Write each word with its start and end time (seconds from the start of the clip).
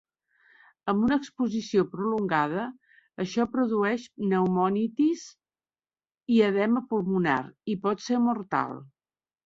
Amb 0.93 1.03
una 1.07 1.17
exposició 1.23 1.83
prolongada, 1.91 2.63
això 3.25 3.47
produeix 3.53 4.09
pneumonitis 4.25 5.29
i 6.39 6.45
edema 6.51 6.87
pulmonar, 6.95 7.41
i 7.77 7.81
pot 7.89 8.07
ser 8.11 8.23
mortal. 8.31 8.79